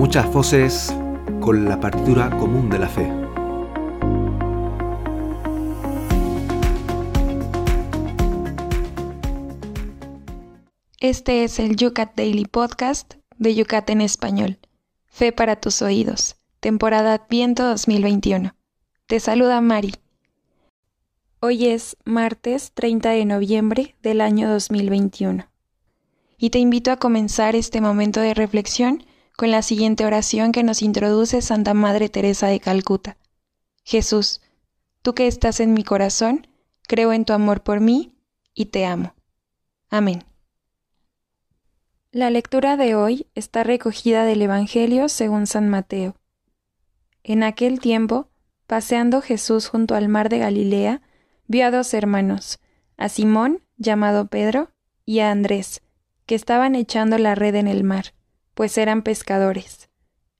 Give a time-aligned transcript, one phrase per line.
[0.00, 0.96] Muchas voces
[1.40, 3.06] con la partitura común de la fe.
[11.00, 14.58] Este es el Yucat Daily Podcast de Yucat en español.
[15.04, 16.36] Fe para tus oídos.
[16.60, 18.54] Temporada Adviento 2021.
[19.06, 19.96] Te saluda Mari.
[21.40, 25.46] Hoy es martes 30 de noviembre del año 2021.
[26.38, 29.04] Y te invito a comenzar este momento de reflexión
[29.40, 33.16] con la siguiente oración que nos introduce Santa Madre Teresa de Calcuta.
[33.84, 34.42] Jesús,
[35.00, 36.46] tú que estás en mi corazón,
[36.86, 38.12] creo en tu amor por mí
[38.52, 39.14] y te amo.
[39.88, 40.24] Amén.
[42.12, 46.16] La lectura de hoy está recogida del Evangelio según San Mateo.
[47.22, 48.28] En aquel tiempo,
[48.66, 51.00] paseando Jesús junto al mar de Galilea,
[51.46, 52.60] vio a dos hermanos,
[52.98, 54.70] a Simón, llamado Pedro,
[55.06, 55.80] y a Andrés,
[56.26, 58.12] que estaban echando la red en el mar
[58.60, 59.88] pues eran pescadores.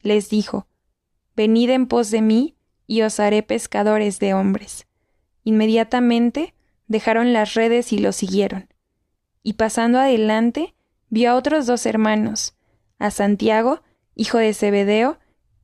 [0.00, 0.68] Les dijo,
[1.34, 4.86] Venid en pos de mí, y os haré pescadores de hombres.
[5.44, 6.54] Inmediatamente
[6.86, 8.72] dejaron las redes y lo siguieron.
[9.42, 10.74] Y pasando adelante,
[11.10, 12.56] vio a otros dos hermanos,
[12.98, 13.82] a Santiago,
[14.14, 15.18] hijo de Zebedeo,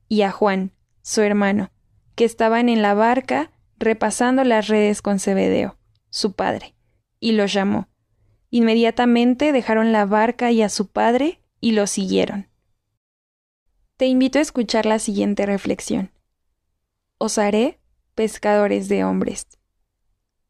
[0.07, 1.71] y a Juan, su hermano,
[2.13, 3.49] que estaban en la barca
[3.79, 5.79] repasando las redes con Zebedeo,
[6.11, 6.75] su padre,
[7.19, 7.87] y los llamó.
[8.51, 12.52] Inmediatamente dejaron la barca y a su padre y lo siguieron.
[13.95, 16.09] Te invito a escuchar la siguiente reflexión.
[17.19, 17.79] Os haré
[18.15, 19.47] pescadores de hombres.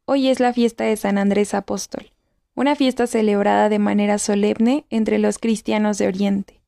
[0.06, 2.14] Hoy es la fiesta de San Andrés Apóstol,
[2.56, 6.62] una fiesta celebrada de manera solemne entre los cristianos de Oriente.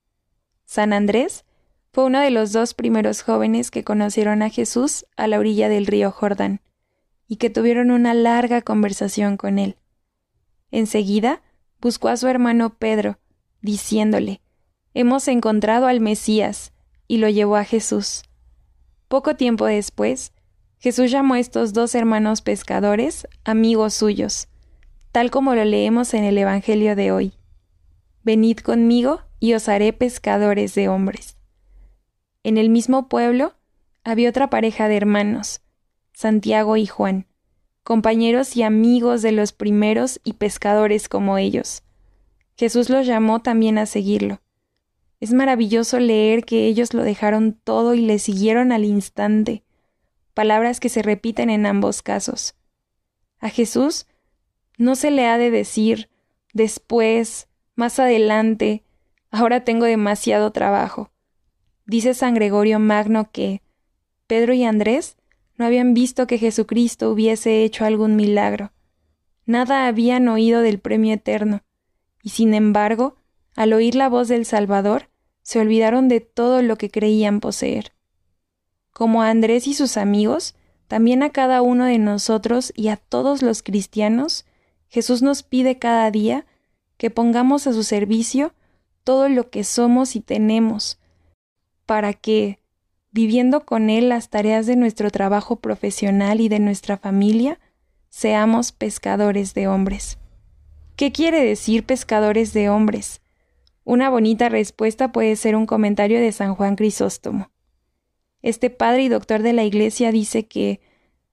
[0.65, 1.45] San Andrés
[1.93, 5.85] fue uno de los dos primeros jóvenes que conocieron a Jesús a la orilla del
[5.85, 6.59] río Jordán,
[7.25, 9.77] y que tuvieron una larga conversación con él.
[10.71, 11.41] Enseguida
[11.79, 13.17] buscó a su hermano Pedro,
[13.61, 14.41] diciéndole,
[14.97, 16.71] Hemos encontrado al Mesías,
[17.09, 18.23] y lo llevó a Jesús.
[19.09, 20.31] Poco tiempo después,
[20.77, 24.47] Jesús llamó a estos dos hermanos pescadores amigos suyos,
[25.11, 27.33] tal como lo leemos en el Evangelio de hoy.
[28.23, 31.35] Venid conmigo y os haré pescadores de hombres.
[32.43, 33.53] En el mismo pueblo
[34.05, 35.59] había otra pareja de hermanos,
[36.13, 37.27] Santiago y Juan,
[37.83, 41.83] compañeros y amigos de los primeros y pescadores como ellos.
[42.55, 44.39] Jesús los llamó también a seguirlo.
[45.19, 49.63] Es maravilloso leer que ellos lo dejaron todo y le siguieron al instante,
[50.33, 52.55] palabras que se repiten en ambos casos.
[53.39, 54.07] A Jesús
[54.77, 56.09] no se le ha de decir
[56.53, 58.83] después, más adelante,
[59.31, 61.11] ahora tengo demasiado trabajo.
[61.85, 63.61] Dice San Gregorio Magno que
[64.27, 65.17] Pedro y Andrés
[65.57, 68.71] no habían visto que Jesucristo hubiese hecho algún milagro.
[69.45, 71.63] Nada habían oído del premio eterno,
[72.23, 73.17] y sin embargo,
[73.55, 75.09] al oír la voz del Salvador,
[75.41, 77.93] se olvidaron de todo lo que creían poseer.
[78.91, 80.55] Como a Andrés y sus amigos,
[80.87, 84.45] también a cada uno de nosotros y a todos los cristianos,
[84.87, 86.45] Jesús nos pide cada día
[86.97, 88.53] que pongamos a su servicio
[89.03, 90.99] todo lo que somos y tenemos,
[91.85, 92.59] para que,
[93.11, 97.59] viviendo con Él las tareas de nuestro trabajo profesional y de nuestra familia,
[98.09, 100.17] seamos pescadores de hombres.
[100.95, 103.21] ¿Qué quiere decir pescadores de hombres?
[103.87, 107.51] Una bonita respuesta puede ser un comentario de San Juan Crisóstomo.
[108.41, 110.81] Este padre y doctor de la Iglesia dice que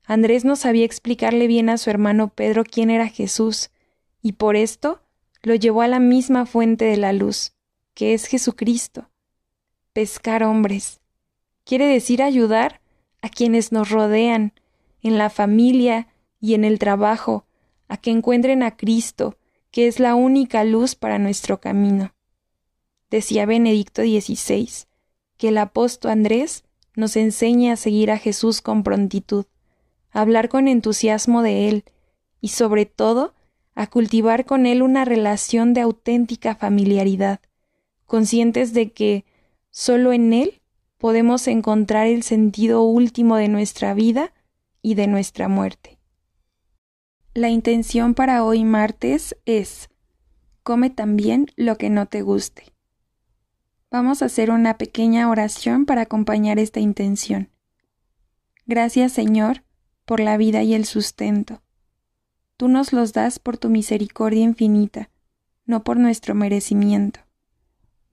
[0.04, 3.70] Andrés no sabía explicarle bien a su hermano Pedro quién era Jesús,
[4.20, 5.00] y por esto
[5.41, 7.54] lo llevó a la misma fuente de la luz,
[7.94, 9.08] que es Jesucristo.
[9.94, 11.00] Pescar hombres
[11.64, 12.82] quiere decir ayudar
[13.22, 14.52] a quienes nos rodean,
[15.00, 16.08] en la familia
[16.38, 17.46] y en el trabajo,
[17.88, 19.38] a que encuentren a Cristo,
[19.70, 22.12] que es la única luz para nuestro camino.
[23.12, 24.86] Decía Benedicto XVI,
[25.36, 26.64] que el apóstol Andrés
[26.96, 29.44] nos enseña a seguir a Jesús con prontitud,
[30.12, 31.84] a hablar con entusiasmo de Él
[32.40, 33.34] y sobre todo
[33.74, 37.40] a cultivar con Él una relación de auténtica familiaridad,
[38.06, 39.26] conscientes de que
[39.70, 40.62] solo en Él
[40.97, 44.32] podemos encontrar el sentido último de nuestra vida
[44.80, 45.98] y de nuestra muerte.
[47.34, 49.91] La intención para hoy martes es
[50.62, 52.72] come también lo que no te guste.
[53.92, 57.50] Vamos a hacer una pequeña oración para acompañar esta intención.
[58.66, 59.62] Gracias Señor
[60.06, 61.62] por la vida y el sustento.
[62.56, 65.10] Tú nos los das por tu misericordia infinita,
[65.66, 67.21] no por nuestro merecimiento.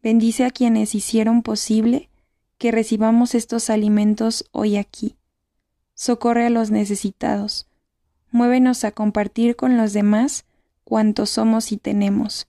[0.03, 2.09] Bendice a quienes hicieron posible
[2.57, 5.15] que recibamos estos alimentos hoy aquí.
[5.95, 7.69] Socorre a los necesitados
[8.31, 10.45] muévenos a compartir con los demás
[10.83, 12.47] cuanto somos y tenemos,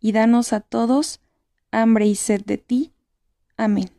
[0.00, 1.20] y danos a todos
[1.70, 2.92] hambre y sed de ti.
[3.56, 3.90] Amén.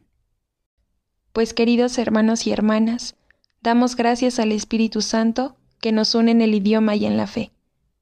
[1.33, 3.15] Pues queridos hermanos y hermanas,
[3.62, 7.51] damos gracias al Espíritu Santo que nos une en el idioma y en la fe.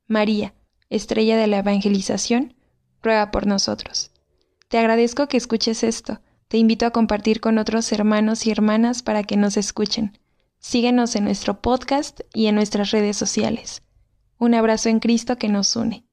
[0.07, 0.53] María,
[0.89, 2.55] estrella de la evangelización,
[3.01, 4.11] ruega por nosotros.
[4.67, 6.21] Te agradezco que escuches esto.
[6.47, 10.17] Te invito a compartir con otros hermanos y hermanas para que nos escuchen.
[10.59, 13.83] Síguenos en nuestro podcast y en nuestras redes sociales.
[14.39, 16.08] Un abrazo en Cristo que nos une.